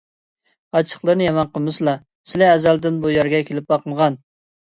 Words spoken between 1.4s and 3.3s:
قىلمىسىلا، سىلى ئەزەلدىن بۇ